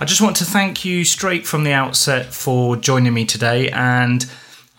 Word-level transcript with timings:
I 0.00 0.04
just 0.04 0.20
want 0.20 0.36
to 0.36 0.44
thank 0.44 0.84
you 0.84 1.04
straight 1.04 1.44
from 1.44 1.64
the 1.64 1.72
outset 1.72 2.32
for 2.32 2.76
joining 2.76 3.12
me 3.12 3.24
today. 3.24 3.68
And 3.70 4.30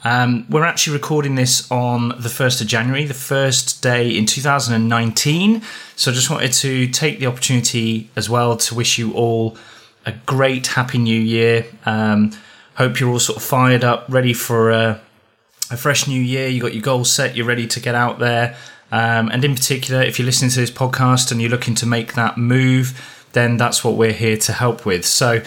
um, 0.05 0.45
we're 0.49 0.63
actually 0.63 0.93
recording 0.93 1.35
this 1.35 1.69
on 1.69 2.09
the 2.09 2.29
1st 2.29 2.61
of 2.61 2.67
January, 2.67 3.03
the 3.03 3.13
first 3.13 3.83
day 3.83 4.17
in 4.17 4.25
2019. 4.25 5.61
So 5.97 6.11
I 6.11 6.13
just 6.13 6.29
wanted 6.29 6.53
to 6.53 6.87
take 6.87 7.19
the 7.19 7.25
opportunity 7.25 8.09
as 8.15 8.29
well 8.29 8.55
to 8.55 8.73
wish 8.73 8.97
you 8.97 9.11
all 9.11 9.57
a 10.05 10.13
great, 10.25 10.67
happy 10.67 10.99
new 10.99 11.19
year. 11.19 11.65
Um, 11.85 12.31
hope 12.75 13.01
you're 13.01 13.09
all 13.09 13.19
sort 13.19 13.35
of 13.35 13.43
fired 13.43 13.83
up, 13.83 14.05
ready 14.07 14.31
for 14.31 14.71
a, 14.71 15.01
a 15.69 15.75
fresh 15.75 16.07
new 16.07 16.21
year. 16.21 16.47
You 16.47 16.61
got 16.61 16.73
your 16.73 16.81
goals 16.81 17.11
set, 17.11 17.35
you're 17.35 17.45
ready 17.45 17.67
to 17.67 17.81
get 17.81 17.93
out 17.93 18.19
there. 18.19 18.55
Um, 18.89 19.29
and 19.29 19.43
in 19.43 19.53
particular, 19.53 20.01
if 20.01 20.17
you're 20.17 20.25
listening 20.25 20.51
to 20.51 20.61
this 20.61 20.71
podcast 20.71 21.29
and 21.29 21.41
you're 21.41 21.51
looking 21.51 21.75
to 21.75 21.85
make 21.85 22.13
that 22.13 22.37
move, 22.37 23.18
then 23.33 23.57
that's 23.57 23.83
what 23.83 23.95
we're 23.95 24.13
here 24.13 24.37
to 24.37 24.53
help 24.53 24.85
with. 24.85 25.05
So, 25.05 25.41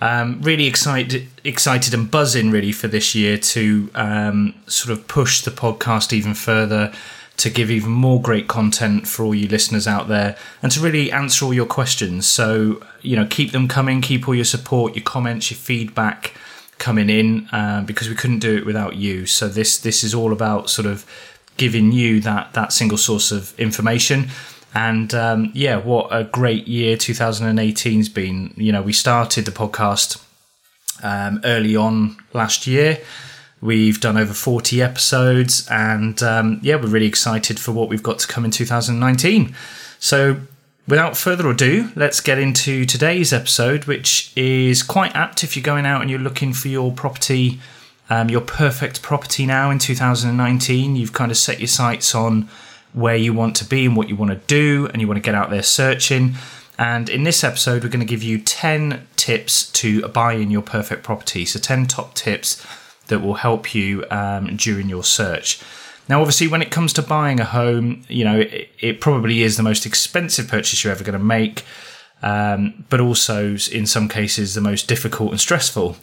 um, 0.00 0.42
really 0.42 0.66
excited, 0.66 1.28
excited 1.44 1.94
and 1.94 2.10
buzzing 2.10 2.50
really 2.50 2.72
for 2.72 2.88
this 2.88 3.14
year 3.14 3.38
to 3.38 3.88
um, 3.94 4.54
sort 4.66 4.98
of 4.98 5.06
push 5.06 5.42
the 5.42 5.52
podcast 5.52 6.12
even 6.12 6.34
further, 6.34 6.92
to 7.36 7.48
give 7.48 7.70
even 7.70 7.92
more 7.92 8.20
great 8.20 8.48
content 8.48 9.06
for 9.06 9.24
all 9.24 9.34
you 9.34 9.46
listeners 9.46 9.86
out 9.86 10.08
there, 10.08 10.36
and 10.60 10.72
to 10.72 10.80
really 10.80 11.12
answer 11.12 11.44
all 11.44 11.54
your 11.54 11.66
questions. 11.66 12.26
So, 12.26 12.82
you 13.00 13.14
know, 13.14 13.26
keep 13.26 13.52
them 13.52 13.68
coming, 13.68 14.00
keep 14.00 14.26
all 14.26 14.34
your 14.34 14.44
support, 14.44 14.96
your 14.96 15.04
comments, 15.04 15.52
your 15.52 15.58
feedback 15.58 16.34
coming 16.78 17.08
in, 17.08 17.48
uh, 17.52 17.82
because 17.82 18.08
we 18.08 18.16
couldn't 18.16 18.40
do 18.40 18.56
it 18.56 18.66
without 18.66 18.96
you. 18.96 19.26
So 19.26 19.46
this 19.46 19.78
this 19.78 20.02
is 20.02 20.14
all 20.14 20.32
about 20.32 20.68
sort 20.68 20.86
of 20.86 21.06
giving 21.56 21.92
you 21.92 22.20
that 22.20 22.54
that 22.54 22.72
single 22.72 22.98
source 22.98 23.30
of 23.30 23.58
information 23.58 24.30
and 24.74 25.12
um, 25.14 25.50
yeah, 25.54 25.76
what 25.76 26.08
a 26.10 26.24
great 26.24 26.66
year 26.66 26.96
2018's 26.96 28.08
been. 28.08 28.54
You 28.56 28.72
know, 28.72 28.82
we 28.82 28.92
started 28.92 29.44
the 29.44 29.50
podcast 29.50 30.22
um, 31.02 31.40
early 31.44 31.76
on 31.76 32.16
last 32.32 32.66
year. 32.66 32.98
We've 33.60 34.00
done 34.00 34.16
over 34.16 34.32
40 34.32 34.82
episodes, 34.82 35.68
and 35.70 36.20
um, 36.22 36.58
yeah, 36.62 36.76
we're 36.76 36.88
really 36.88 37.06
excited 37.06 37.60
for 37.60 37.72
what 37.72 37.88
we've 37.88 38.02
got 38.02 38.18
to 38.20 38.26
come 38.26 38.44
in 38.44 38.50
2019. 38.50 39.54
So, 40.00 40.40
without 40.88 41.16
further 41.16 41.48
ado, 41.48 41.92
let's 41.94 42.20
get 42.20 42.38
into 42.38 42.84
today's 42.86 43.32
episode, 43.32 43.84
which 43.84 44.32
is 44.36 44.82
quite 44.82 45.14
apt 45.14 45.44
if 45.44 45.54
you're 45.54 45.62
going 45.62 45.86
out 45.86 46.00
and 46.00 46.10
you're 46.10 46.18
looking 46.18 46.52
for 46.52 46.68
your 46.68 46.90
property, 46.92 47.60
um, 48.10 48.28
your 48.28 48.40
perfect 48.40 49.00
property 49.00 49.46
now 49.46 49.70
in 49.70 49.78
2019. 49.78 50.96
You've 50.96 51.12
kind 51.12 51.30
of 51.30 51.36
set 51.36 51.60
your 51.60 51.68
sights 51.68 52.16
on 52.16 52.48
where 52.92 53.16
you 53.16 53.32
want 53.32 53.56
to 53.56 53.64
be 53.64 53.86
and 53.86 53.96
what 53.96 54.08
you 54.08 54.16
want 54.16 54.30
to 54.30 54.46
do, 54.46 54.88
and 54.92 55.00
you 55.00 55.08
want 55.08 55.16
to 55.16 55.22
get 55.22 55.34
out 55.34 55.50
there 55.50 55.62
searching. 55.62 56.34
And 56.78 57.08
in 57.08 57.24
this 57.24 57.44
episode, 57.44 57.84
we're 57.84 57.90
going 57.90 58.00
to 58.00 58.06
give 58.06 58.22
you 58.22 58.38
10 58.38 59.06
tips 59.16 59.70
to 59.72 60.06
buy 60.08 60.32
in 60.34 60.50
your 60.50 60.62
perfect 60.62 61.02
property. 61.02 61.44
So, 61.44 61.58
10 61.58 61.86
top 61.86 62.14
tips 62.14 62.64
that 63.08 63.20
will 63.20 63.34
help 63.34 63.74
you 63.74 64.04
um, 64.10 64.56
during 64.56 64.88
your 64.88 65.04
search. 65.04 65.62
Now, 66.08 66.20
obviously, 66.20 66.48
when 66.48 66.62
it 66.62 66.70
comes 66.70 66.92
to 66.94 67.02
buying 67.02 67.40
a 67.40 67.44
home, 67.44 68.04
you 68.08 68.24
know, 68.24 68.40
it, 68.40 68.70
it 68.80 69.00
probably 69.00 69.42
is 69.42 69.56
the 69.56 69.62
most 69.62 69.86
expensive 69.86 70.48
purchase 70.48 70.82
you're 70.82 70.92
ever 70.92 71.04
going 71.04 71.18
to 71.18 71.24
make, 71.24 71.64
um, 72.22 72.84
but 72.88 73.00
also 73.00 73.56
in 73.70 73.86
some 73.86 74.08
cases 74.08 74.54
the 74.54 74.60
most 74.60 74.88
difficult 74.88 75.30
and 75.30 75.40
stressful. 75.40 75.96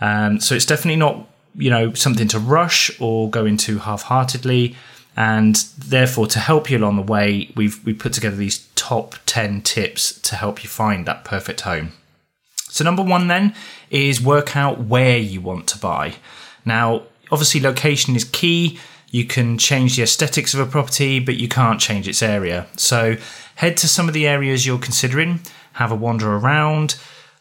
Um, 0.00 0.40
so, 0.40 0.54
it's 0.54 0.66
definitely 0.66 0.96
not, 0.96 1.28
you 1.54 1.70
know, 1.70 1.92
something 1.92 2.28
to 2.28 2.38
rush 2.38 2.90
or 3.00 3.30
go 3.30 3.44
into 3.44 3.78
half 3.78 4.02
heartedly. 4.02 4.74
And 5.16 5.56
therefore, 5.78 6.26
to 6.28 6.38
help 6.38 6.70
you 6.70 6.78
along 6.78 6.96
the 6.96 7.02
way, 7.02 7.52
we've 7.54 7.84
we 7.84 7.94
put 7.94 8.12
together 8.12 8.36
these 8.36 8.66
top 8.74 9.14
10 9.26 9.62
tips 9.62 10.20
to 10.20 10.36
help 10.36 10.64
you 10.64 10.68
find 10.68 11.06
that 11.06 11.24
perfect 11.24 11.62
home. 11.62 11.92
So, 12.68 12.82
number 12.82 13.02
one 13.02 13.28
then 13.28 13.54
is 13.90 14.20
work 14.20 14.56
out 14.56 14.80
where 14.80 15.18
you 15.18 15.40
want 15.40 15.68
to 15.68 15.78
buy. 15.78 16.14
Now, 16.64 17.04
obviously, 17.30 17.60
location 17.60 18.16
is 18.16 18.24
key. 18.24 18.80
You 19.10 19.24
can 19.24 19.58
change 19.58 19.94
the 19.94 20.02
aesthetics 20.02 20.54
of 20.54 20.60
a 20.60 20.66
property, 20.66 21.20
but 21.20 21.36
you 21.36 21.48
can't 21.48 21.80
change 21.80 22.08
its 22.08 22.20
area. 22.20 22.66
So, 22.76 23.16
head 23.54 23.76
to 23.76 23.88
some 23.88 24.08
of 24.08 24.14
the 24.14 24.26
areas 24.26 24.66
you're 24.66 24.78
considering, 24.78 25.40
have 25.74 25.92
a 25.92 25.94
wander 25.94 26.34
around, 26.34 26.96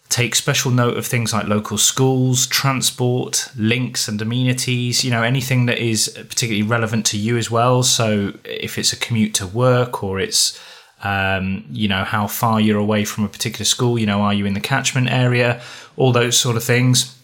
take 0.10 0.36
special 0.36 0.70
note 0.70 0.96
of 0.96 1.08
things 1.08 1.34
like 1.34 1.48
local 1.48 1.78
schools, 1.78 2.46
transport, 2.46 3.50
links 3.58 4.08
and 4.08 4.22
amenities, 4.22 5.04
you 5.04 5.10
know, 5.10 5.24
anything 5.24 5.66
that 5.66 5.80
is 5.80 6.08
particularly 6.16 6.62
relevant 6.62 7.06
to 7.08 7.18
you 7.18 7.38
as 7.38 7.50
well. 7.50 7.82
So 7.82 8.34
if 8.44 8.78
it's 8.78 8.94
a 8.94 8.98
commute 8.98 9.34
to 9.36 9.48
work 9.48 10.04
or 10.04 10.20
it's, 10.20 10.60
um, 11.04 11.66
you 11.72 11.88
know, 11.88 12.04
how 12.04 12.28
far 12.28 12.62
you're 12.62 12.78
away 12.78 13.06
from 13.06 13.24
a 13.24 13.28
particular 13.28 13.66
school, 13.66 13.98
you 13.98 14.06
know, 14.06 14.22
are 14.22 14.34
you 14.34 14.46
in 14.46 14.54
the 14.54 14.60
catchment 14.60 15.10
area, 15.10 15.62
all 15.98 16.12
those 16.12 16.38
sort 16.38 16.58
of 16.58 16.64
things. 16.64 17.18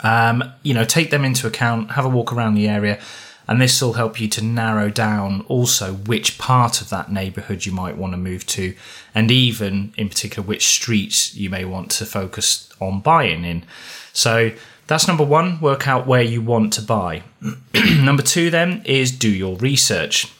Um, 0.00 0.44
you 0.62 0.74
know, 0.74 0.84
take 0.84 1.10
them 1.10 1.24
into 1.24 1.46
account, 1.46 1.92
have 1.92 2.04
a 2.04 2.08
walk 2.08 2.32
around 2.32 2.54
the 2.54 2.68
area 2.68 3.00
and 3.46 3.60
this 3.60 3.80
will 3.80 3.94
help 3.94 4.20
you 4.20 4.28
to 4.28 4.42
narrow 4.42 4.88
down 4.88 5.42
also 5.48 5.92
which 5.92 6.38
part 6.38 6.80
of 6.80 6.88
that 6.90 7.12
neighborhood 7.12 7.66
you 7.66 7.72
might 7.72 7.96
want 7.96 8.12
to 8.12 8.16
move 8.16 8.46
to, 8.46 8.74
and 9.14 9.30
even 9.30 9.92
in 9.96 10.08
particular 10.08 10.46
which 10.46 10.66
streets 10.66 11.34
you 11.34 11.50
may 11.50 11.64
want 11.64 11.90
to 11.90 12.06
focus 12.06 12.72
on 12.80 13.00
buying 13.00 13.44
in. 13.44 13.64
So 14.12 14.52
that's 14.86 15.08
number 15.08 15.24
one, 15.24 15.60
work 15.60 15.88
out 15.88 16.06
where 16.06 16.22
you 16.22 16.42
want 16.42 16.72
to 16.74 16.82
buy. 16.82 17.22
number 17.74 18.22
two, 18.22 18.50
then, 18.50 18.82
is 18.84 19.10
do 19.10 19.30
your 19.30 19.56
research. 19.56 20.32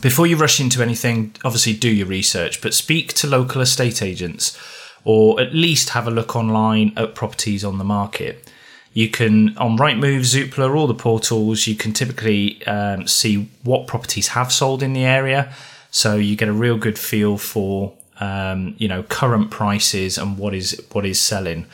Before 0.00 0.26
you 0.26 0.36
rush 0.36 0.60
into 0.60 0.82
anything, 0.82 1.36
obviously 1.44 1.72
do 1.72 1.88
your 1.88 2.08
research, 2.08 2.60
but 2.60 2.74
speak 2.74 3.12
to 3.14 3.28
local 3.28 3.60
estate 3.60 4.02
agents 4.02 4.58
or 5.04 5.40
at 5.40 5.54
least 5.54 5.90
have 5.90 6.06
a 6.06 6.10
look 6.10 6.34
online 6.34 6.92
at 6.96 7.14
properties 7.14 7.64
on 7.64 7.78
the 7.78 7.84
market. 7.84 8.50
You 8.94 9.08
can, 9.10 9.58
on 9.58 9.76
Rightmove, 9.76 10.20
Zoopla, 10.20 10.74
all 10.74 10.86
the 10.86 10.94
portals, 10.94 11.66
you 11.66 11.74
can 11.74 11.92
typically 11.92 12.64
um, 12.66 13.06
see 13.06 13.50
what 13.64 13.86
properties 13.86 14.28
have 14.28 14.52
sold 14.52 14.82
in 14.82 14.92
the 14.92 15.04
area. 15.04 15.52
So 15.90 16.14
you 16.14 16.36
get 16.36 16.48
a 16.48 16.52
real 16.52 16.78
good 16.78 16.98
feel 16.98 17.36
for, 17.36 17.92
um, 18.20 18.74
you 18.78 18.88
know, 18.88 19.02
current 19.02 19.50
prices 19.50 20.16
and 20.16 20.38
what 20.38 20.54
is, 20.54 20.80
what 20.92 21.04
is 21.04 21.20
selling. 21.20 21.66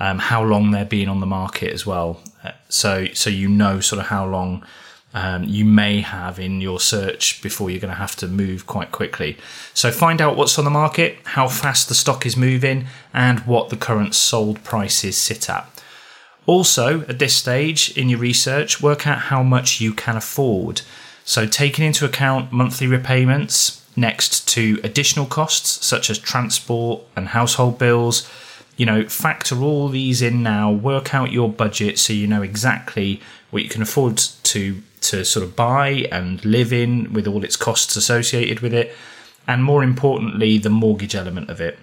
Um, 0.00 0.18
how 0.18 0.42
long 0.42 0.72
they're 0.72 0.84
being 0.84 1.08
on 1.08 1.20
the 1.20 1.26
market 1.26 1.72
as 1.72 1.86
well. 1.86 2.20
Uh, 2.42 2.52
so, 2.68 3.06
so 3.12 3.30
you 3.30 3.48
know 3.48 3.78
sort 3.78 4.00
of 4.00 4.06
how 4.06 4.26
long 4.26 4.64
um, 5.14 5.44
you 5.44 5.64
may 5.64 6.00
have 6.00 6.40
in 6.40 6.60
your 6.60 6.80
search 6.80 7.42
before 7.42 7.70
you're 7.70 7.80
going 7.80 7.92
to 7.92 7.98
have 7.98 8.16
to 8.16 8.26
move 8.26 8.66
quite 8.66 8.92
quickly. 8.92 9.36
So 9.74 9.90
find 9.90 10.20
out 10.20 10.36
what's 10.36 10.58
on 10.58 10.64
the 10.64 10.70
market, 10.70 11.18
how 11.24 11.48
fast 11.48 11.88
the 11.88 11.94
stock 11.94 12.24
is 12.24 12.36
moving, 12.36 12.86
and 13.12 13.40
what 13.40 13.68
the 13.68 13.76
current 13.76 14.14
sold 14.14 14.64
prices 14.64 15.16
sit 15.16 15.50
at. 15.50 15.68
Also, 16.46 17.02
at 17.02 17.18
this 17.18 17.36
stage 17.36 17.96
in 17.96 18.08
your 18.08 18.18
research, 18.18 18.82
work 18.82 19.06
out 19.06 19.18
how 19.18 19.42
much 19.42 19.80
you 19.80 19.92
can 19.94 20.16
afford. 20.16 20.82
So, 21.24 21.46
taking 21.46 21.84
into 21.84 22.04
account 22.04 22.52
monthly 22.52 22.86
repayments 22.86 23.82
next 23.96 24.48
to 24.48 24.80
additional 24.82 25.26
costs 25.26 25.84
such 25.84 26.10
as 26.10 26.18
transport 26.18 27.02
and 27.14 27.28
household 27.28 27.78
bills, 27.78 28.28
you 28.76 28.86
know, 28.86 29.06
factor 29.08 29.60
all 29.62 29.88
these 29.88 30.22
in 30.22 30.42
now, 30.42 30.72
work 30.72 31.14
out 31.14 31.30
your 31.30 31.48
budget 31.48 31.98
so 31.98 32.12
you 32.12 32.26
know 32.26 32.42
exactly 32.42 33.20
what 33.50 33.62
you 33.62 33.68
can 33.68 33.82
afford 33.82 34.16
to 34.16 34.82
to 35.02 35.24
sort 35.24 35.44
of 35.44 35.56
buy 35.56 36.06
and 36.12 36.44
live 36.44 36.72
in 36.72 37.12
with 37.12 37.26
all 37.26 37.44
its 37.44 37.56
costs 37.56 37.96
associated 37.96 38.60
with 38.60 38.72
it, 38.72 38.94
and 39.46 39.62
more 39.62 39.82
importantly, 39.82 40.58
the 40.58 40.70
mortgage 40.70 41.14
element 41.14 41.50
of 41.50 41.60
it. 41.60 41.78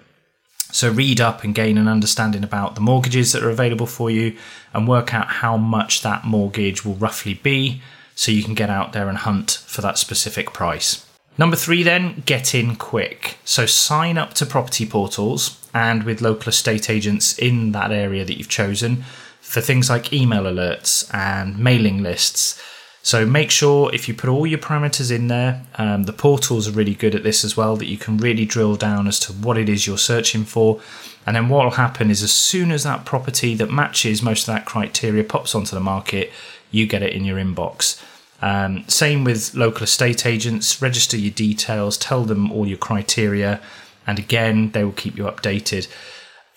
So 0.72 0.90
read 0.90 1.20
up 1.20 1.44
and 1.44 1.54
gain 1.54 1.78
an 1.78 1.88
understanding 1.88 2.44
about 2.44 2.74
the 2.74 2.80
mortgages 2.80 3.32
that 3.32 3.42
are 3.42 3.50
available 3.50 3.86
for 3.86 4.10
you 4.10 4.36
and 4.72 4.86
work 4.86 5.12
out 5.12 5.26
how 5.28 5.56
much 5.56 6.02
that 6.02 6.24
mortgage 6.24 6.84
will 6.84 6.94
roughly 6.94 7.34
be 7.34 7.82
so 8.14 8.32
you 8.32 8.42
can 8.42 8.54
get 8.54 8.70
out 8.70 8.92
there 8.92 9.08
and 9.08 9.18
hunt 9.18 9.62
for 9.66 9.80
that 9.80 9.98
specific 9.98 10.52
price. 10.52 11.06
Number 11.38 11.56
three, 11.56 11.82
then, 11.82 12.22
get 12.26 12.54
in 12.54 12.76
quick. 12.76 13.38
So 13.44 13.64
sign 13.64 14.18
up 14.18 14.34
to 14.34 14.46
property 14.46 14.84
portals 14.84 15.56
and 15.72 16.02
with 16.02 16.20
local 16.20 16.50
estate 16.50 16.90
agents 16.90 17.38
in 17.38 17.72
that 17.72 17.92
area 17.92 18.24
that 18.24 18.36
you've 18.36 18.48
chosen 18.48 19.04
for 19.40 19.60
things 19.60 19.88
like 19.88 20.12
email 20.12 20.42
alerts 20.42 21.12
and 21.14 21.58
mailing 21.58 22.02
lists. 22.02 22.60
So 23.02 23.24
make 23.24 23.50
sure 23.50 23.92
if 23.94 24.08
you 24.08 24.14
put 24.14 24.28
all 24.28 24.46
your 24.46 24.58
parameters 24.58 25.10
in 25.10 25.28
there, 25.28 25.64
um, 25.76 26.04
the 26.04 26.12
portals 26.12 26.68
are 26.68 26.72
really 26.72 26.94
good 26.94 27.14
at 27.14 27.22
this 27.22 27.44
as 27.44 27.56
well, 27.56 27.76
that 27.76 27.86
you 27.86 27.96
can 27.96 28.18
really 28.18 28.44
drill 28.44 28.76
down 28.76 29.08
as 29.08 29.18
to 29.20 29.32
what 29.32 29.56
it 29.56 29.68
is 29.68 29.86
you're 29.86 29.98
searching 29.98 30.44
for. 30.44 30.80
And 31.26 31.36
then 31.36 31.48
what 31.48 31.64
will 31.64 31.70
happen 31.72 32.10
is 32.10 32.22
as 32.22 32.32
soon 32.32 32.70
as 32.70 32.82
that 32.84 33.06
property 33.06 33.54
that 33.54 33.70
matches 33.70 34.22
most 34.22 34.46
of 34.46 34.54
that 34.54 34.66
criteria 34.66 35.24
pops 35.24 35.54
onto 35.54 35.74
the 35.74 35.80
market, 35.80 36.30
you 36.70 36.86
get 36.86 37.02
it 37.02 37.14
in 37.14 37.24
your 37.24 37.38
inbox. 37.38 38.02
Um, 38.42 38.84
same 38.88 39.24
with 39.24 39.54
local 39.54 39.84
estate 39.84 40.24
agents, 40.24 40.80
register 40.80 41.16
your 41.16 41.32
details, 41.32 41.96
tell 41.98 42.24
them 42.24 42.50
all 42.52 42.66
your 42.66 42.78
criteria, 42.78 43.60
and 44.06 44.18
again, 44.18 44.70
they 44.72 44.82
will 44.84 44.92
keep 44.92 45.16
you 45.16 45.24
updated. 45.24 45.88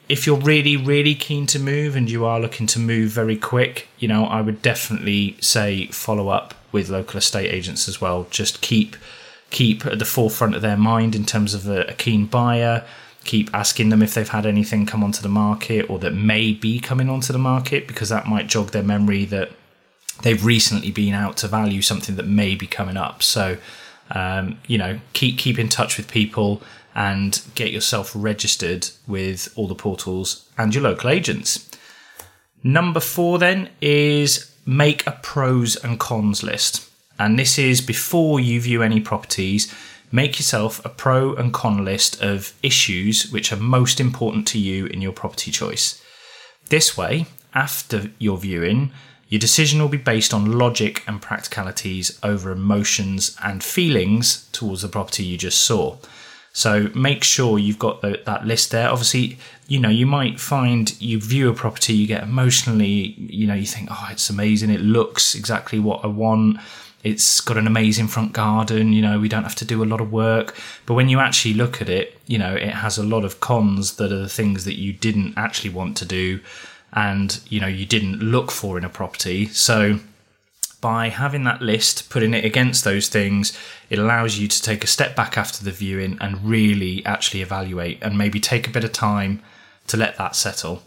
If 0.10 0.28
you're 0.28 0.38
really, 0.38 0.76
really 0.76 1.16
keen 1.16 1.48
to 1.48 1.60
move 1.60 1.96
and 1.96 2.10
you 2.10 2.26
are 2.26 2.40
looking 2.40 2.68
to 2.68 2.80
move 2.80 3.10
very 3.12 3.38
quick, 3.38 3.88
you 4.00 4.08
know, 4.08 4.26
I 4.26 4.42
would 4.42 4.62
definitely 4.62 5.38
say 5.40 5.88
follow 5.88 6.30
up 6.30 6.54
with 6.72 6.90
local 6.90 7.18
estate 7.18 7.50
agents 7.52 7.88
as 7.88 8.02
well. 8.02 8.28
Just 8.30 8.62
keep 8.62 8.98
keep 9.50 9.86
at 9.86 10.00
the 10.00 10.06
forefront 10.06 10.56
of 10.56 10.62
their 10.64 10.76
mind 10.76 11.16
in 11.16 11.24
terms 11.24 11.54
of 11.54 11.68
a, 11.68 11.82
a 11.84 11.94
keen 11.94 12.26
buyer. 12.26 12.84
Keep 13.24 13.54
asking 13.54 13.90
them 13.90 14.02
if 14.02 14.14
they've 14.14 14.28
had 14.28 14.46
anything 14.46 14.86
come 14.86 15.04
onto 15.04 15.22
the 15.22 15.30
market 15.30 15.90
or 15.90 16.00
that 16.00 16.14
may 16.14 16.52
be 16.52 16.80
coming 16.80 17.08
onto 17.08 17.32
the 17.32 17.40
market 17.40 17.88
because 17.88 18.10
that 18.10 18.28
might 18.28 18.48
jog 18.48 18.72
their 18.72 18.84
memory 18.84 19.24
that 19.26 19.52
they've 20.24 20.44
recently 20.44 20.92
been 20.92 21.14
out 21.14 21.38
to 21.38 21.48
value 21.48 21.82
something 21.82 22.16
that 22.16 22.28
may 22.28 22.56
be 22.56 22.68
coming 22.68 22.98
up. 22.98 23.24
So, 23.24 23.58
um, 24.12 24.60
you 24.68 24.78
know, 24.78 25.00
keep 25.14 25.38
keep 25.38 25.58
in 25.58 25.70
touch 25.70 25.98
with 25.98 26.12
people 26.12 26.62
and 26.96 27.42
get 27.56 27.72
yourself 27.72 28.12
registered 28.16 28.90
with 29.08 29.52
all 29.56 29.68
the 29.68 29.76
portals 29.76 30.50
and 30.58 30.74
your 30.74 30.84
local 30.84 31.10
agents. 31.10 31.70
Number 32.64 33.00
four 33.00 33.40
then 33.40 33.70
is 33.82 34.52
make 34.66 35.06
a 35.06 35.20
pros 35.24 35.76
and 35.76 36.00
cons 36.00 36.44
list. 36.44 36.90
And 37.20 37.38
this 37.38 37.60
is 37.60 37.82
before 37.82 38.40
you 38.40 38.62
view 38.62 38.82
any 38.82 39.00
properties, 39.00 39.74
make 40.12 40.38
yourself 40.38 40.84
a 40.86 40.90
pro 40.90 41.34
and 41.36 41.54
con 41.54 41.84
list 41.84 42.22
of 42.22 42.54
issues 42.64 43.32
which 43.32 43.52
are 43.52 43.58
most 43.58 44.00
important 44.00 44.48
to 44.48 44.60
you 44.60 44.86
in 44.86 45.02
your 45.02 45.12
property 45.12 45.52
choice. 45.52 46.02
This 46.70 46.98
way, 46.98 47.26
after 47.54 48.12
your 48.20 48.38
viewing, 48.38 48.92
your 49.28 49.40
decision 49.40 49.82
will 49.82 49.90
be 49.90 49.98
based 49.98 50.34
on 50.34 50.58
logic 50.58 51.04
and 51.08 51.22
practicalities 51.22 52.20
over 52.24 52.52
emotions 52.52 53.36
and 53.44 53.64
feelings 53.64 54.48
towards 54.52 54.84
the 54.84 54.88
property 54.88 55.24
you 55.24 55.38
just 55.38 55.64
saw. 55.64 55.98
So 56.54 56.90
make 56.94 57.24
sure 57.24 57.58
you've 57.58 57.80
got 57.80 58.02
the, 58.02 58.22
that 58.26 58.46
list 58.46 58.72
there. 58.72 58.90
Obviously, 58.90 59.40
you 59.68 59.80
know, 59.80 59.90
you 59.90 60.06
might 60.06 60.40
find 60.40 61.00
you 61.02 61.20
view 61.20 61.50
a 61.50 61.54
property, 61.54 61.94
you 61.94 62.08
get 62.08 62.24
emotionally, 62.24 63.16
you 63.18 63.48
know, 63.48 63.56
you 63.56 63.66
think, 63.66 63.90
oh, 63.92 64.08
it's 64.12 64.30
amazing. 64.30 64.70
It 64.70 64.82
looks 64.82 65.34
exactly 65.34 65.80
what 65.80 66.06
I 66.06 66.08
want. 66.08 66.58
It's 67.04 67.42
got 67.42 67.58
an 67.58 67.68
amazing 67.68 68.08
front 68.08 68.34
garden. 68.34 68.94
You 68.94 69.02
know, 69.02 69.20
we 69.20 69.28
don't 69.28 69.44
have 69.44 69.56
to 69.56 69.66
do 69.66 69.84
a 69.84 69.86
lot 69.86 70.00
of 70.00 70.12
work. 70.12 70.56
But 70.86 70.94
when 70.94 71.10
you 71.10 71.20
actually 71.20 71.56
look 71.56 71.82
at 71.82 71.90
it, 71.90 72.18
you 72.28 72.38
know, 72.38 72.54
it 72.54 72.70
has 72.70 72.98
a 72.98 73.04
lot 73.04 73.26
of 73.26 73.40
cons 73.40 73.96
that 73.96 74.12
are 74.12 74.20
the 74.20 74.30
things 74.30 74.64
that 74.66 74.80
you 74.80 74.94
didn't 74.94 75.34
actually 75.36 75.72
want 75.72 75.98
to 75.98 76.06
do 76.06 76.40
and 76.94 77.40
you 77.50 77.60
know 77.60 77.68
you 77.68 77.86
didn't 77.86 78.20
look 78.20 78.52
for 78.52 78.78
in 78.78 78.86
a 78.86 78.90
property 78.90 79.48
so 79.48 80.00
by 80.84 81.08
having 81.08 81.46
that 81.46 81.62
list 81.62 82.10
putting 82.10 82.34
it 82.34 82.44
against 82.44 82.84
those 82.84 83.08
things 83.08 83.58
it 83.90 83.98
allows 83.98 84.38
you 84.38 84.48
to 84.48 84.62
take 84.62 84.84
a 84.84 84.88
step 84.88 85.16
back 85.16 85.38
after 85.38 85.64
the 85.64 85.72
viewing 85.72 86.18
and 86.20 86.44
really 86.44 87.04
actually 87.06 87.42
evaluate 87.42 87.98
and 88.02 88.18
maybe 88.18 88.40
take 88.40 88.68
a 88.68 88.72
bit 88.72 88.84
of 88.84 88.92
time 88.92 89.42
to 89.88 89.98
let 89.98 90.18
that 90.18 90.36
settle. 90.36 90.84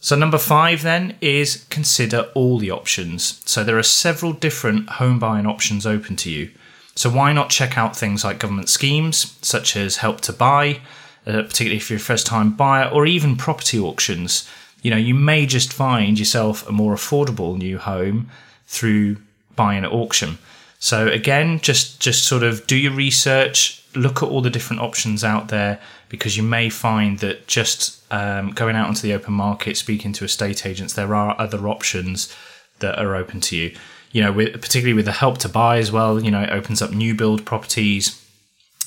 So 0.00 0.14
number 0.16 0.38
5 0.38 0.82
then 0.82 1.16
is 1.20 1.66
consider 1.70 2.30
all 2.34 2.58
the 2.58 2.70
options. 2.70 3.42
So 3.46 3.64
there 3.64 3.78
are 3.78 3.82
several 3.82 4.32
different 4.32 4.88
home 4.90 5.18
buying 5.18 5.46
options 5.46 5.86
open 5.86 6.16
to 6.16 6.30
you. 6.30 6.50
So 6.94 7.10
why 7.10 7.32
not 7.32 7.50
check 7.50 7.78
out 7.78 7.96
things 7.96 8.24
like 8.24 8.38
government 8.38 8.68
schemes 8.68 9.36
such 9.42 9.76
as 9.76 9.96
help 9.98 10.20
to 10.22 10.32
buy 10.32 10.80
uh, 11.26 11.42
particularly 11.42 11.76
if 11.76 11.90
you're 11.90 11.96
a 11.96 12.00
first 12.00 12.26
time 12.26 12.52
buyer 12.52 12.88
or 12.88 13.06
even 13.06 13.36
property 13.36 13.78
auctions. 13.78 14.48
You 14.82 14.90
know, 14.90 14.96
you 14.96 15.14
may 15.14 15.46
just 15.46 15.72
find 15.72 16.18
yourself 16.18 16.66
a 16.68 16.72
more 16.72 16.94
affordable 16.94 17.58
new 17.58 17.78
home 17.78 18.30
through 18.66 19.16
buying 19.54 19.84
at 19.84 19.92
auction. 19.92 20.38
So 20.78 21.08
again, 21.08 21.60
just 21.60 22.00
just 22.00 22.24
sort 22.24 22.42
of 22.42 22.66
do 22.66 22.76
your 22.76 22.92
research, 22.92 23.82
look 23.94 24.22
at 24.22 24.28
all 24.28 24.42
the 24.42 24.50
different 24.50 24.82
options 24.82 25.24
out 25.24 25.48
there, 25.48 25.80
because 26.08 26.36
you 26.36 26.42
may 26.42 26.68
find 26.68 27.18
that 27.20 27.46
just 27.46 28.00
um, 28.12 28.50
going 28.50 28.76
out 28.76 28.88
onto 28.88 29.02
the 29.02 29.14
open 29.14 29.34
market, 29.34 29.76
speaking 29.76 30.12
to 30.14 30.24
estate 30.24 30.66
agents, 30.66 30.92
there 30.92 31.14
are 31.14 31.34
other 31.40 31.68
options 31.68 32.34
that 32.80 32.98
are 32.98 33.16
open 33.16 33.40
to 33.40 33.56
you. 33.56 33.76
You 34.12 34.22
know, 34.22 34.32
with, 34.32 34.52
particularly 34.60 34.94
with 34.94 35.06
the 35.06 35.12
help 35.12 35.38
to 35.38 35.48
buy 35.48 35.78
as 35.78 35.90
well. 35.90 36.22
You 36.22 36.30
know, 36.30 36.42
it 36.42 36.50
opens 36.50 36.80
up 36.80 36.90
new 36.90 37.14
build 37.14 37.44
properties, 37.44 38.22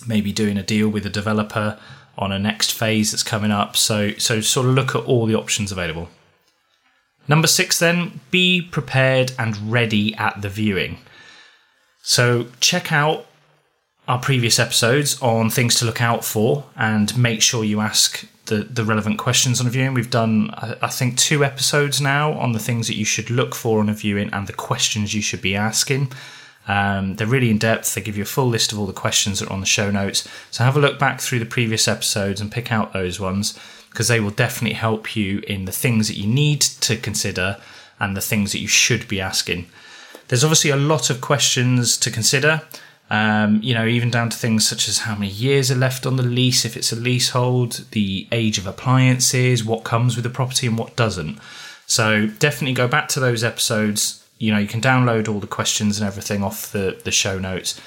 maybe 0.08 0.32
doing 0.32 0.58
a 0.58 0.64
deal 0.64 0.90
with 0.90 1.06
a 1.06 1.10
developer 1.10 1.78
on 2.18 2.32
a 2.32 2.40
next 2.40 2.72
phase 2.72 3.12
that's 3.12 3.24
coming 3.24 3.52
up. 3.52 3.76
So, 3.78 4.12
so 4.14 4.42
sort 4.42 4.68
of 4.68 4.74
look 4.74 4.96
at 4.96 5.04
all 5.04 5.26
the 5.26 5.36
options 5.36 5.72
available. 5.72 6.10
Number 7.30 7.48
six, 7.48 7.78
then, 7.78 8.20
be 8.32 8.62
prepared 8.62 9.32
and 9.38 9.72
ready 9.72 10.16
at 10.16 10.42
the 10.42 10.50
viewing. 10.50 10.98
So, 12.02 12.48
check 12.60 12.92
out 12.92 13.28
our 14.08 14.20
previous 14.20 14.58
episodes 14.58 15.22
on 15.22 15.52
things 15.52 15.76
to 15.76 15.86
look 15.86 16.02
out 16.02 16.26
for 16.26 16.66
and 16.76 17.16
make 17.16 17.44
sure 17.44 17.64
you 17.64 17.80
ask 17.80 18.28
the, 18.48 18.64
the 18.64 18.84
relevant 18.84 19.20
questions 19.20 19.62
on 19.62 19.68
a 19.68 19.70
viewing. 19.70 19.94
We've 19.94 20.10
done, 20.10 20.50
I 20.82 20.88
think, 20.88 21.20
two 21.20 21.46
episodes 21.46 22.02
now 22.02 22.34
on 22.34 22.54
the 22.54 22.60
things 22.60 22.88
that 22.88 22.96
you 22.96 23.06
should 23.06 23.30
look 23.30 23.54
for 23.54 23.80
on 23.80 23.90
a 23.90 23.94
viewing 23.94 24.34
and 24.34 24.48
the 24.48 24.54
questions 24.54 25.14
you 25.14 25.22
should 25.22 25.44
be 25.44 25.56
asking. 25.56 26.12
Um, 26.68 27.16
they're 27.16 27.28
really 27.28 27.52
in 27.52 27.60
depth. 27.60 27.94
They 27.94 28.02
give 28.02 28.18
you 28.18 28.24
a 28.24 28.28
full 28.28 28.48
list 28.48 28.72
of 28.72 28.80
all 28.80 28.88
the 28.88 28.94
questions 28.94 29.40
that 29.40 29.50
are 29.50 29.54
on 29.54 29.60
the 29.60 29.68
show 29.68 29.92
notes. 29.92 30.28
So 30.50 30.64
have 30.64 30.76
a 30.76 30.80
look 30.80 30.98
back 30.98 31.22
through 31.22 31.40
the 31.40 31.46
previous 31.46 31.88
episodes 31.88 32.42
and 32.42 32.52
pick 32.52 32.72
out 32.72 32.94
those 32.94 33.20
ones 33.20 33.60
because 33.90 34.08
they 34.08 34.20
will 34.20 34.32
definitely 34.32 34.76
help 34.76 35.16
you 35.16 35.40
in 35.48 35.66
the 35.66 35.72
things 35.72 36.08
that 36.08 36.18
you 36.18 36.28
need 36.28 36.62
to 36.62 36.96
consider 36.96 37.58
and 38.00 38.16
the 38.16 38.22
things 38.22 38.52
that 38.52 38.60
you 38.60 38.68
should 38.68 39.08
be 39.08 39.20
asking. 39.20 39.68
There's 40.28 40.44
obviously 40.44 40.70
a 40.70 40.76
lot 40.76 41.10
of 41.10 41.22
questions 41.22 41.98
to 41.98 42.12
consider. 42.12 42.62
Um, 43.10 43.60
you 43.64 43.74
know, 43.74 43.88
even 43.88 44.12
down 44.12 44.30
to 44.30 44.38
things 44.38 44.68
such 44.68 44.88
as 44.88 45.00
how 45.00 45.16
many 45.16 45.32
years 45.32 45.72
are 45.72 45.76
left 45.76 46.06
on 46.06 46.16
the 46.16 46.24
lease, 46.24 46.64
if 46.64 46.78
it's 46.78 46.92
a 46.92 46.96
leasehold, 46.96 47.86
the 47.92 48.28
age 48.32 48.60
of 48.60 48.68
appliances, 48.68 49.66
what 49.66 49.84
comes 49.84 50.16
with 50.16 50.24
the 50.24 50.30
property 50.30 50.68
and 50.68 50.78
what 50.78 50.96
doesn't. 50.96 51.40
So 51.88 52.28
definitely 52.28 52.76
go 52.76 52.88
back 52.88 53.08
to 53.10 53.20
those 53.20 53.44
episodes, 53.44 54.20
you 54.40 54.52
know 54.52 54.58
you 54.58 54.68
can 54.68 54.82
download 54.82 55.28
all 55.28 55.40
the 55.40 55.48
questions 55.48 56.00
and 56.00 56.08
everything 56.08 56.44
off 56.44 56.72
the 56.72 57.00
the 57.04 57.12
show 57.12 57.38
notes 57.38 57.80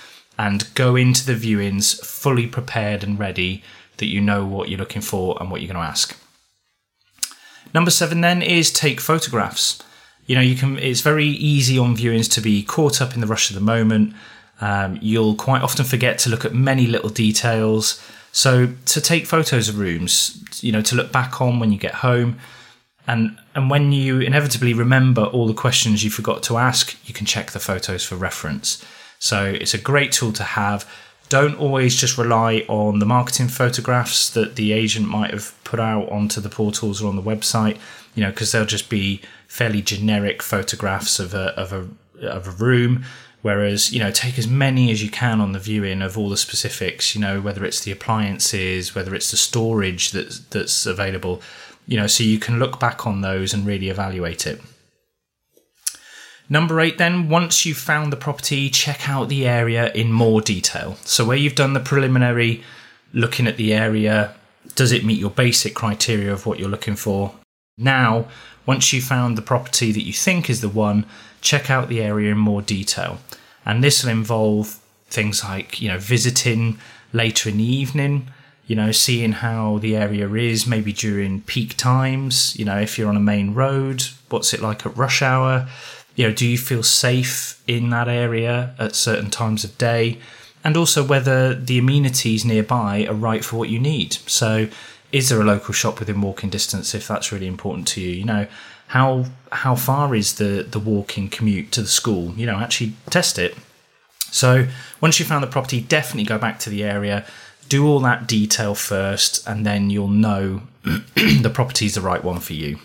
and 0.42 0.74
go 0.74 0.96
into 0.96 1.24
the 1.24 1.36
viewings 1.36 2.04
fully 2.04 2.48
prepared 2.48 3.04
and 3.04 3.16
ready 3.16 3.62
that 3.98 4.06
you 4.06 4.20
know 4.20 4.44
what 4.44 4.68
you're 4.68 4.78
looking 4.78 5.00
for 5.00 5.36
and 5.38 5.52
what 5.52 5.60
you're 5.60 5.72
going 5.72 5.80
to 5.80 5.88
ask. 5.88 6.18
Number 7.72 7.92
7 7.92 8.20
then 8.20 8.42
is 8.42 8.72
take 8.72 9.00
photographs. 9.00 9.80
You 10.26 10.34
know, 10.34 10.40
you 10.40 10.56
can 10.56 10.78
it's 10.78 11.00
very 11.00 11.26
easy 11.26 11.78
on 11.78 11.96
viewings 11.96 12.28
to 12.32 12.40
be 12.40 12.64
caught 12.64 13.00
up 13.00 13.14
in 13.14 13.20
the 13.20 13.26
rush 13.28 13.50
of 13.50 13.54
the 13.54 13.60
moment. 13.60 14.14
Um, 14.60 14.98
you'll 15.00 15.36
quite 15.36 15.62
often 15.62 15.84
forget 15.84 16.18
to 16.20 16.30
look 16.30 16.44
at 16.44 16.52
many 16.52 16.88
little 16.88 17.10
details. 17.10 18.02
So 18.32 18.74
to 18.86 19.00
take 19.00 19.26
photos 19.26 19.68
of 19.68 19.78
rooms, 19.78 20.42
you 20.60 20.72
know, 20.72 20.82
to 20.82 20.96
look 20.96 21.12
back 21.12 21.40
on 21.40 21.60
when 21.60 21.70
you 21.70 21.78
get 21.78 21.94
home, 21.94 22.40
and 23.06 23.38
and 23.54 23.70
when 23.70 23.92
you 23.92 24.18
inevitably 24.18 24.74
remember 24.74 25.22
all 25.22 25.46
the 25.46 25.54
questions 25.54 26.02
you 26.02 26.10
forgot 26.10 26.42
to 26.44 26.56
ask, 26.56 26.96
you 27.06 27.14
can 27.14 27.26
check 27.26 27.52
the 27.52 27.60
photos 27.60 28.04
for 28.04 28.16
reference. 28.16 28.84
So 29.22 29.44
it's 29.44 29.72
a 29.72 29.78
great 29.78 30.10
tool 30.10 30.32
to 30.32 30.42
have. 30.42 30.84
Don't 31.28 31.54
always 31.54 31.94
just 31.94 32.18
rely 32.18 32.64
on 32.66 32.98
the 32.98 33.06
marketing 33.06 33.46
photographs 33.46 34.28
that 34.30 34.56
the 34.56 34.72
agent 34.72 35.06
might 35.06 35.30
have 35.30 35.54
put 35.62 35.78
out 35.78 36.10
onto 36.10 36.40
the 36.40 36.48
portals 36.48 37.00
or 37.00 37.08
on 37.08 37.14
the 37.14 37.22
website, 37.22 37.78
you 38.16 38.24
know, 38.24 38.30
because 38.30 38.50
they'll 38.50 38.66
just 38.66 38.90
be 38.90 39.20
fairly 39.46 39.80
generic 39.80 40.42
photographs 40.42 41.20
of 41.20 41.34
a 41.34 41.54
of 41.58 41.72
a 41.72 41.88
of 42.26 42.48
a 42.48 42.50
room. 42.50 43.04
Whereas, 43.42 43.92
you 43.92 44.00
know, 44.00 44.10
take 44.10 44.38
as 44.38 44.48
many 44.48 44.90
as 44.90 45.04
you 45.04 45.10
can 45.10 45.40
on 45.40 45.52
the 45.52 45.58
viewing 45.60 46.02
of 46.02 46.18
all 46.18 46.28
the 46.28 46.36
specifics, 46.36 47.14
you 47.14 47.20
know, 47.20 47.40
whether 47.40 47.64
it's 47.64 47.80
the 47.84 47.92
appliances, 47.92 48.94
whether 48.94 49.14
it's 49.14 49.30
the 49.30 49.36
storage 49.36 50.10
that's 50.10 50.40
that's 50.40 50.84
available 50.84 51.40
you 51.86 51.96
know, 51.96 52.06
so 52.06 52.22
you 52.22 52.38
can 52.38 52.58
look 52.58 52.78
back 52.78 53.06
on 53.06 53.20
those 53.20 53.52
and 53.52 53.66
really 53.66 53.88
evaluate 53.88 54.46
it. 54.46 54.60
Number 56.52 56.80
eight, 56.80 56.98
then, 56.98 57.30
once 57.30 57.64
you've 57.64 57.78
found 57.78 58.12
the 58.12 58.16
property, 58.18 58.68
check 58.68 59.08
out 59.08 59.30
the 59.30 59.48
area 59.48 59.90
in 59.94 60.12
more 60.12 60.42
detail. 60.42 60.98
So, 61.02 61.24
where 61.24 61.38
you've 61.38 61.54
done 61.54 61.72
the 61.72 61.80
preliminary 61.80 62.62
looking 63.14 63.46
at 63.46 63.56
the 63.56 63.72
area, 63.72 64.34
does 64.74 64.92
it 64.92 65.02
meet 65.02 65.18
your 65.18 65.30
basic 65.30 65.74
criteria 65.74 66.30
of 66.30 66.44
what 66.44 66.58
you're 66.58 66.68
looking 66.68 66.94
for? 66.94 67.34
Now, 67.78 68.26
once 68.66 68.92
you've 68.92 69.04
found 69.04 69.38
the 69.38 69.40
property 69.40 69.92
that 69.92 70.04
you 70.04 70.12
think 70.12 70.50
is 70.50 70.60
the 70.60 70.68
one, 70.68 71.06
check 71.40 71.70
out 71.70 71.88
the 71.88 72.02
area 72.02 72.32
in 72.32 72.36
more 72.36 72.60
detail. 72.60 73.16
And 73.64 73.82
this 73.82 74.04
will 74.04 74.10
involve 74.10 74.78
things 75.06 75.42
like, 75.42 75.80
you 75.80 75.88
know, 75.88 75.98
visiting 75.98 76.78
later 77.14 77.48
in 77.48 77.56
the 77.56 77.64
evening, 77.64 78.28
you 78.66 78.76
know, 78.76 78.92
seeing 78.92 79.32
how 79.32 79.78
the 79.78 79.96
area 79.96 80.30
is, 80.34 80.66
maybe 80.66 80.92
during 80.92 81.40
peak 81.40 81.78
times, 81.78 82.54
you 82.58 82.66
know, 82.66 82.78
if 82.78 82.98
you're 82.98 83.08
on 83.08 83.16
a 83.16 83.20
main 83.20 83.54
road, 83.54 84.04
what's 84.28 84.52
it 84.52 84.60
like 84.60 84.84
at 84.84 84.94
rush 84.94 85.22
hour? 85.22 85.66
You 86.14 86.26
know, 86.26 86.34
do 86.34 86.46
you 86.46 86.58
feel 86.58 86.82
safe 86.82 87.62
in 87.66 87.90
that 87.90 88.08
area 88.08 88.74
at 88.78 88.94
certain 88.94 89.30
times 89.30 89.64
of 89.64 89.76
day? 89.78 90.18
And 90.64 90.76
also 90.76 91.04
whether 91.04 91.54
the 91.54 91.78
amenities 91.78 92.44
nearby 92.44 93.06
are 93.06 93.14
right 93.14 93.44
for 93.44 93.56
what 93.56 93.68
you 93.68 93.80
need. 93.80 94.14
So, 94.26 94.68
is 95.10 95.28
there 95.28 95.40
a 95.40 95.44
local 95.44 95.74
shop 95.74 95.98
within 95.98 96.22
walking 96.22 96.48
distance 96.48 96.94
if 96.94 97.06
that's 97.06 97.32
really 97.32 97.46
important 97.46 97.86
to 97.88 98.00
you? 98.00 98.10
You 98.10 98.24
know, 98.24 98.46
how 98.88 99.26
how 99.50 99.74
far 99.74 100.14
is 100.14 100.34
the 100.34 100.66
the 100.68 100.78
walking 100.78 101.28
commute 101.28 101.72
to 101.72 101.82
the 101.82 101.88
school? 101.88 102.32
You 102.36 102.46
know, 102.46 102.56
actually 102.56 102.94
test 103.10 103.38
it. 103.38 103.56
So 104.30 104.66
once 105.00 105.18
you 105.18 105.26
found 105.26 105.42
the 105.42 105.48
property, 105.48 105.80
definitely 105.80 106.24
go 106.24 106.38
back 106.38 106.58
to 106.60 106.70
the 106.70 106.82
area, 106.82 107.24
do 107.68 107.86
all 107.86 108.00
that 108.00 108.26
detail 108.26 108.74
first, 108.74 109.46
and 109.46 109.66
then 109.66 109.90
you'll 109.90 110.08
know 110.08 110.62
the 110.82 111.50
property 111.52 111.86
is 111.86 111.94
the 111.94 112.00
right 112.00 112.24
one 112.24 112.40
for 112.40 112.54
you. 112.54 112.78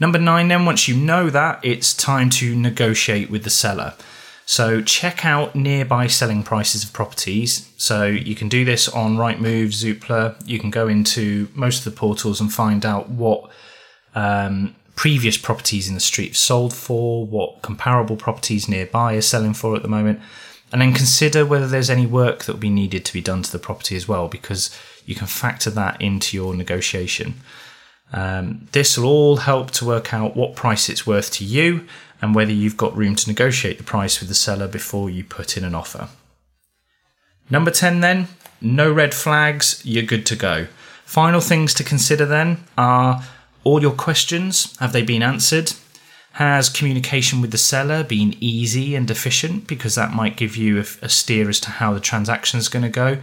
Number 0.00 0.18
nine, 0.18 0.48
then, 0.48 0.66
once 0.66 0.88
you 0.88 0.96
know 0.96 1.30
that, 1.30 1.60
it's 1.64 1.94
time 1.94 2.30
to 2.30 2.56
negotiate 2.56 3.30
with 3.30 3.44
the 3.44 3.50
seller. 3.50 3.94
So 4.46 4.82
check 4.82 5.24
out 5.24 5.54
nearby 5.54 6.06
selling 6.06 6.42
prices 6.42 6.84
of 6.84 6.92
properties. 6.92 7.70
So 7.76 8.04
you 8.06 8.34
can 8.34 8.48
do 8.48 8.64
this 8.64 8.88
on 8.88 9.16
Rightmove, 9.16 9.68
Zoopla. 9.68 10.36
You 10.46 10.58
can 10.58 10.70
go 10.70 10.86
into 10.86 11.48
most 11.54 11.78
of 11.78 11.92
the 11.92 11.98
portals 11.98 12.40
and 12.40 12.52
find 12.52 12.84
out 12.84 13.08
what 13.08 13.48
um, 14.14 14.74
previous 14.96 15.38
properties 15.38 15.88
in 15.88 15.94
the 15.94 16.00
street 16.00 16.28
have 16.28 16.36
sold 16.36 16.74
for, 16.74 17.24
what 17.24 17.62
comparable 17.62 18.16
properties 18.16 18.68
nearby 18.68 19.14
are 19.14 19.22
selling 19.22 19.54
for 19.54 19.74
at 19.76 19.82
the 19.82 19.88
moment, 19.88 20.20
and 20.72 20.82
then 20.82 20.92
consider 20.92 21.46
whether 21.46 21.66
there's 21.66 21.90
any 21.90 22.06
work 22.06 22.44
that 22.44 22.52
will 22.52 22.60
be 22.60 22.68
needed 22.68 23.04
to 23.04 23.12
be 23.12 23.20
done 23.20 23.42
to 23.42 23.50
the 23.50 23.58
property 23.58 23.96
as 23.96 24.06
well, 24.06 24.28
because 24.28 24.76
you 25.06 25.14
can 25.14 25.26
factor 25.26 25.70
that 25.70 26.00
into 26.02 26.36
your 26.36 26.54
negotiation. 26.54 27.34
Um, 28.14 28.68
this 28.70 28.96
will 28.96 29.06
all 29.06 29.36
help 29.38 29.72
to 29.72 29.84
work 29.84 30.14
out 30.14 30.36
what 30.36 30.54
price 30.54 30.88
it's 30.88 31.04
worth 31.04 31.32
to 31.32 31.44
you 31.44 31.84
and 32.22 32.32
whether 32.32 32.52
you've 32.52 32.76
got 32.76 32.96
room 32.96 33.16
to 33.16 33.28
negotiate 33.28 33.76
the 33.76 33.84
price 33.84 34.20
with 34.20 34.28
the 34.28 34.36
seller 34.36 34.68
before 34.68 35.10
you 35.10 35.24
put 35.24 35.56
in 35.56 35.64
an 35.64 35.74
offer. 35.74 36.08
Number 37.50 37.72
10 37.72 38.00
then, 38.00 38.28
no 38.60 38.90
red 38.90 39.14
flags, 39.14 39.82
you're 39.84 40.04
good 40.04 40.24
to 40.26 40.36
go. 40.36 40.68
Final 41.04 41.40
things 41.40 41.74
to 41.74 41.84
consider 41.84 42.24
then 42.24 42.64
are 42.78 43.24
all 43.64 43.82
your 43.82 43.92
questions, 43.92 44.76
have 44.78 44.92
they 44.92 45.02
been 45.02 45.22
answered? 45.22 45.72
Has 46.34 46.68
communication 46.68 47.40
with 47.40 47.50
the 47.50 47.58
seller 47.58 48.04
been 48.04 48.36
easy 48.40 48.94
and 48.94 49.10
efficient? 49.10 49.66
Because 49.66 49.96
that 49.96 50.12
might 50.12 50.36
give 50.36 50.56
you 50.56 50.78
a, 51.02 51.08
steer 51.08 51.48
as 51.48 51.60
to 51.60 51.70
how 51.70 51.94
the 51.94 52.00
transaction 52.00 52.58
is 52.58 52.68
going 52.68 52.84
to 52.84 52.88
go. 52.88 53.18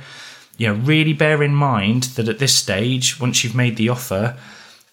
You 0.57 0.67
know, 0.67 0.74
really 0.74 1.13
bear 1.13 1.41
in 1.43 1.55
mind 1.55 2.03
that 2.15 2.27
at 2.27 2.39
this 2.39 2.55
stage, 2.55 3.19
once 3.19 3.43
you've 3.43 3.55
made 3.55 3.77
the 3.77 3.89
offer, 3.89 4.38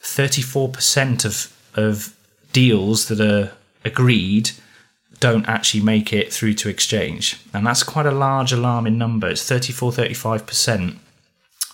34% 0.02 1.24
of, 1.24 1.56
of 1.74 2.16
deals 2.52 3.08
that 3.08 3.20
are 3.20 3.52
agreed 3.84 4.50
don't 5.20 5.48
actually 5.48 5.82
make 5.82 6.12
it 6.12 6.32
through 6.32 6.54
to 6.54 6.68
exchange. 6.68 7.40
And 7.52 7.66
that's 7.66 7.82
quite 7.82 8.06
a 8.06 8.12
large 8.12 8.52
alarming 8.52 8.98
number. 8.98 9.28
It's 9.28 9.46
34, 9.48 9.92
35% 9.92 10.96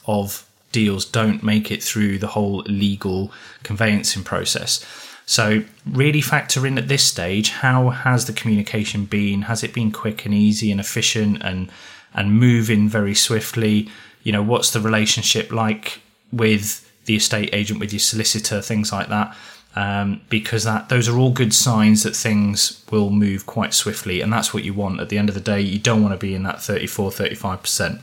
of 0.06 0.46
deals 0.72 1.04
don't 1.04 1.42
make 1.42 1.70
it 1.70 1.82
through 1.82 2.18
the 2.18 2.28
whole 2.28 2.62
legal 2.66 3.32
conveyancing 3.62 4.24
process. 4.24 4.84
So, 5.26 5.64
really 5.86 6.20
factor 6.20 6.66
in 6.66 6.76
at 6.76 6.88
this 6.88 7.02
stage 7.02 7.48
how 7.50 7.90
has 7.90 8.26
the 8.26 8.32
communication 8.34 9.06
been? 9.06 9.42
Has 9.42 9.64
it 9.64 9.72
been 9.72 9.90
quick 9.90 10.26
and 10.26 10.34
easy 10.34 10.70
and 10.70 10.80
efficient 10.80 11.42
and 11.42 11.70
and 12.12 12.38
moving 12.38 12.88
very 12.88 13.14
swiftly? 13.14 13.88
You 14.22 14.32
know, 14.32 14.42
what's 14.42 14.70
the 14.70 14.80
relationship 14.80 15.50
like 15.50 16.00
with 16.30 16.83
the 17.06 17.16
estate 17.16 17.50
agent, 17.52 17.80
with 17.80 17.92
your 17.92 18.00
solicitor, 18.00 18.60
things 18.60 18.92
like 18.92 19.08
that? 19.08 19.36
Um, 19.76 20.20
because 20.28 20.62
that 20.64 20.88
those 20.88 21.08
are 21.08 21.18
all 21.18 21.32
good 21.32 21.52
signs 21.52 22.04
that 22.04 22.14
things 22.14 22.84
will 22.92 23.10
move 23.10 23.44
quite 23.46 23.74
swiftly, 23.74 24.20
and 24.20 24.32
that's 24.32 24.54
what 24.54 24.64
you 24.64 24.72
want. 24.72 25.00
At 25.00 25.08
the 25.08 25.18
end 25.18 25.28
of 25.28 25.34
the 25.34 25.40
day, 25.40 25.60
you 25.60 25.78
don't 25.78 26.02
want 26.02 26.14
to 26.14 26.26
be 26.26 26.34
in 26.34 26.44
that 26.44 26.62
34, 26.62 27.10
35 27.10 27.62
percent. 27.62 28.00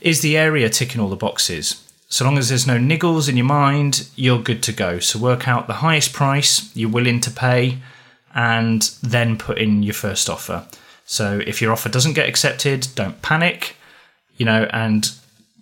Is 0.00 0.20
the 0.20 0.36
area 0.36 0.68
ticking 0.68 1.00
all 1.00 1.08
the 1.08 1.16
boxes? 1.16 1.84
So 2.08 2.24
long 2.24 2.38
as 2.38 2.48
there's 2.48 2.66
no 2.66 2.78
niggles 2.78 3.28
in 3.28 3.36
your 3.36 3.46
mind, 3.46 4.08
you're 4.16 4.40
good 4.40 4.62
to 4.64 4.72
go. 4.72 4.98
So 4.98 5.18
work 5.18 5.46
out 5.46 5.66
the 5.66 5.74
highest 5.74 6.12
price 6.14 6.74
you're 6.74 6.88
willing 6.88 7.20
to 7.20 7.30
pay 7.30 7.78
and 8.34 8.82
then 9.02 9.36
put 9.36 9.58
in 9.58 9.82
your 9.82 9.94
first 9.94 10.30
offer. 10.30 10.66
So 11.04 11.42
if 11.46 11.60
your 11.60 11.72
offer 11.72 11.88
doesn't 11.88 12.14
get 12.14 12.28
accepted, 12.28 12.88
don't 12.94 13.20
panic, 13.20 13.76
you 14.36 14.46
know, 14.46 14.68
and 14.72 15.10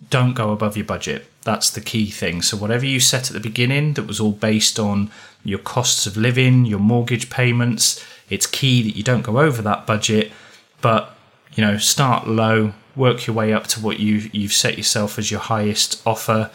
don't 0.09 0.35
go 0.35 0.51
above 0.51 0.77
your 0.77 0.85
budget. 0.85 1.25
That's 1.47 1.69
the 1.69 1.79
key 1.79 2.07
thing. 2.11 2.41
So 2.41 2.57
whatever 2.57 2.85
you 2.85 2.99
set 2.99 3.29
at 3.29 3.33
the 3.33 3.39
beginning 3.39 3.93
that 3.93 4.05
was 4.05 4.19
all 4.19 4.33
based 4.33 4.77
on 4.77 5.09
your 5.45 5.59
costs 5.59 6.05
of 6.05 6.17
living, 6.17 6.65
your 6.65 6.77
mortgage 6.77 7.29
payments, 7.29 8.05
it's 8.29 8.45
key 8.45 8.83
that 8.83 8.97
you 8.97 9.01
don't 9.01 9.21
go 9.21 9.39
over 9.39 9.61
that 9.61 9.87
budget, 9.87 10.33
but 10.81 11.15
you 11.55 11.63
know, 11.63 11.77
start 11.77 12.27
low, 12.27 12.73
work 12.97 13.27
your 13.27 13.35
way 13.37 13.53
up 13.53 13.65
to 13.67 13.79
what 13.79 13.97
you 13.97 14.29
you've 14.33 14.51
set 14.51 14.77
yourself 14.77 15.17
as 15.17 15.31
your 15.31 15.39
highest 15.39 16.05
offer, 16.05 16.51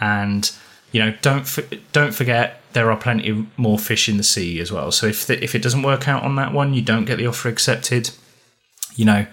and 0.00 0.50
you 0.90 0.98
know 0.98 1.14
don't 1.22 1.46
don't 1.92 2.12
forget 2.12 2.62
there 2.72 2.90
are 2.90 2.96
plenty 2.96 3.46
more 3.56 3.78
fish 3.78 4.08
in 4.08 4.16
the 4.16 4.24
sea 4.24 4.58
as 4.58 4.72
well. 4.72 4.90
So 4.90 5.06
if 5.06 5.24
the, 5.24 5.40
if 5.40 5.54
it 5.54 5.62
doesn't 5.62 5.84
work 5.84 6.08
out 6.08 6.24
on 6.24 6.34
that 6.34 6.52
one, 6.52 6.74
you 6.74 6.82
don't 6.82 7.04
get 7.04 7.18
the 7.18 7.28
offer 7.28 7.48
accepted. 7.48 8.10
You 8.96 9.04
know, 9.04 9.26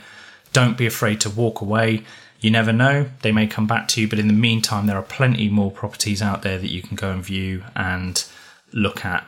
don't 0.54 0.78
be 0.78 0.86
afraid 0.86 1.20
to 1.22 1.32
walk 1.32 1.62
away. 1.62 2.04
You 2.40 2.52
never 2.52 2.72
know; 2.72 3.10
they 3.22 3.32
may 3.32 3.48
come 3.48 3.68
back 3.68 3.88
to 3.90 4.02
you. 4.02 4.08
But 4.08 4.20
in 4.20 4.28
the 4.28 4.34
meantime, 4.34 4.88
there 4.88 4.98
are 4.98 5.04
plenty 5.04 5.50
more 5.50 5.72
properties 5.72 6.22
out 6.22 6.42
there 6.42 6.58
that 6.58 6.72
you 6.72 6.82
can 6.82 6.96
go 6.96 7.12
and 7.12 7.24
view 7.24 7.64
and 7.76 8.24
look 8.72 9.04
at 9.06 9.26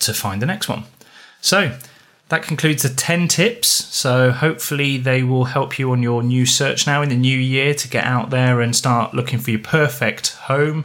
to 0.00 0.12
find 0.12 0.42
the 0.42 0.46
next 0.46 0.68
one. 0.68 0.84
So 1.40 1.76
that 2.28 2.42
concludes 2.42 2.82
the 2.82 2.88
10 2.88 3.28
tips. 3.28 3.68
So 3.68 4.30
hopefully 4.32 4.96
they 4.96 5.22
will 5.22 5.44
help 5.44 5.78
you 5.78 5.92
on 5.92 6.02
your 6.02 6.22
new 6.22 6.46
search 6.46 6.86
now 6.86 7.02
in 7.02 7.08
the 7.08 7.16
new 7.16 7.38
year 7.38 7.74
to 7.74 7.88
get 7.88 8.04
out 8.04 8.30
there 8.30 8.60
and 8.60 8.74
start 8.74 9.14
looking 9.14 9.38
for 9.38 9.50
your 9.50 9.60
perfect 9.60 10.32
home. 10.34 10.84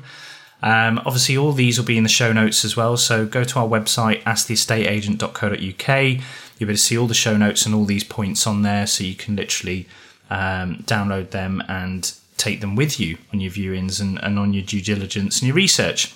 Um, 0.62 1.00
obviously, 1.06 1.38
all 1.38 1.54
these 1.54 1.78
will 1.78 1.86
be 1.86 1.98
in 1.98 2.04
the 2.04 2.10
show 2.10 2.34
notes 2.34 2.66
as 2.66 2.76
well. 2.76 2.98
So 2.98 3.26
go 3.26 3.46
to 3.46 3.60
our 3.60 3.68
website, 3.68 4.22
asktheestateagent.co.uk. 4.24 6.04
You'll 6.06 6.20
be 6.20 6.66
able 6.66 6.74
to 6.74 6.78
see 6.78 6.98
all 6.98 7.08
the 7.08 7.14
show 7.14 7.38
notes 7.38 7.66
and 7.66 7.74
all 7.74 7.86
these 7.86 8.04
points 8.04 8.46
on 8.46 8.64
there 8.64 8.86
so 8.86 9.06
you 9.06 9.16
can 9.16 9.38
literally 9.38 9.88
um, 10.30 10.84
download 10.86 11.32
them 11.32 11.64
and 11.68 12.14
take 12.38 12.62
them 12.62 12.76
with 12.76 13.00
you 13.00 13.18
on 13.34 13.40
your 13.40 13.52
viewings 13.52 14.00
and, 14.02 14.22
and 14.24 14.40
on 14.40 14.54
your 14.54 14.64
due 14.64 14.82
diligence 14.82 15.40
and 15.40 15.48
your 15.48 15.56
research. 15.56 16.14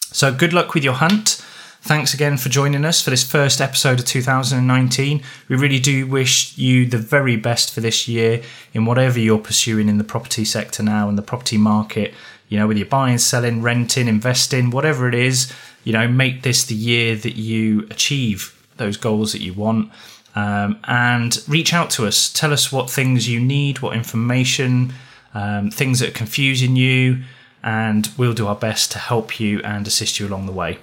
So 0.00 0.32
good 0.32 0.52
luck 0.52 0.74
with 0.74 0.84
your 0.84 0.94
hunt. 0.94 1.44
Thanks 1.86 2.14
again 2.14 2.38
for 2.38 2.48
joining 2.48 2.84
us 2.86 3.02
for 3.02 3.10
this 3.10 3.30
first 3.30 3.60
episode 3.60 3.98
of 3.98 4.06
2019. 4.06 5.22
We 5.48 5.56
really 5.56 5.78
do 5.78 6.06
wish 6.06 6.56
you 6.56 6.86
the 6.86 6.96
very 6.96 7.36
best 7.36 7.74
for 7.74 7.82
this 7.82 8.08
year 8.08 8.42
in 8.72 8.86
whatever 8.86 9.18
you're 9.18 9.38
pursuing 9.38 9.90
in 9.90 9.98
the 9.98 10.04
property 10.04 10.46
sector 10.46 10.82
now 10.82 11.10
and 11.10 11.18
the 11.18 11.22
property 11.22 11.58
market. 11.58 12.14
You 12.48 12.58
know, 12.58 12.66
whether 12.66 12.78
you're 12.78 12.88
buying, 12.88 13.18
selling, 13.18 13.60
renting, 13.60 14.08
investing, 14.08 14.70
whatever 14.70 15.08
it 15.08 15.14
is, 15.14 15.52
you 15.82 15.92
know, 15.92 16.08
make 16.08 16.42
this 16.42 16.64
the 16.64 16.74
year 16.74 17.16
that 17.16 17.36
you 17.36 17.86
achieve 17.90 18.58
those 18.78 18.96
goals 18.96 19.32
that 19.32 19.42
you 19.42 19.52
want. 19.52 19.90
Um, 20.36 20.80
and 20.84 21.38
reach 21.46 21.72
out 21.72 21.90
to 21.90 22.06
us. 22.06 22.32
Tell 22.32 22.52
us 22.52 22.72
what 22.72 22.90
things 22.90 23.28
you 23.28 23.38
need, 23.38 23.80
what 23.80 23.96
information, 23.96 24.92
um, 25.32 25.70
things 25.70 26.00
that 26.00 26.08
are 26.08 26.12
confusing 26.12 26.74
you, 26.74 27.22
and 27.62 28.10
we'll 28.18 28.34
do 28.34 28.46
our 28.46 28.56
best 28.56 28.90
to 28.92 28.98
help 28.98 29.38
you 29.38 29.60
and 29.62 29.86
assist 29.86 30.18
you 30.18 30.26
along 30.26 30.46
the 30.46 30.52
way. 30.52 30.78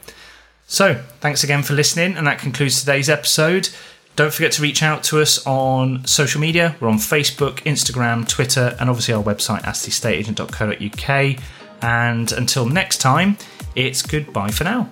So, 0.67 1.03
thanks 1.19 1.43
again 1.43 1.63
for 1.63 1.73
listening, 1.73 2.15
and 2.15 2.25
that 2.27 2.39
concludes 2.39 2.79
today's 2.79 3.09
episode. 3.09 3.69
Don't 4.15 4.33
forget 4.33 4.51
to 4.53 4.61
reach 4.61 4.83
out 4.83 5.03
to 5.05 5.21
us 5.21 5.45
on 5.45 6.05
social 6.05 6.41
media. 6.41 6.75
We're 6.79 6.89
on 6.89 6.97
Facebook, 6.97 7.55
Instagram, 7.63 8.27
Twitter, 8.27 8.75
and 8.79 8.89
obviously 8.89 9.13
our 9.13 9.23
website, 9.23 9.61
asktheestateagent.co.uk. 9.63 11.43
And 11.81 12.31
until 12.31 12.65
next 12.67 12.99
time, 12.99 13.37
it's 13.75 14.01
goodbye 14.01 14.51
for 14.51 14.63
now. 14.65 14.89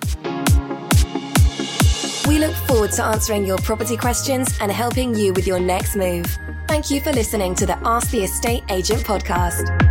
We 2.30 2.38
look 2.38 2.54
forward 2.54 2.92
to 2.92 3.02
answering 3.02 3.44
your 3.44 3.58
property 3.58 3.96
questions 3.96 4.56
and 4.60 4.70
helping 4.70 5.16
you 5.16 5.32
with 5.32 5.48
your 5.48 5.58
next 5.58 5.96
move. 5.96 6.26
Thank 6.68 6.88
you 6.88 7.00
for 7.00 7.10
listening 7.10 7.56
to 7.56 7.66
the 7.66 7.76
Ask 7.84 8.12
the 8.12 8.22
Estate 8.22 8.62
Agent 8.70 9.02
podcast. 9.02 9.89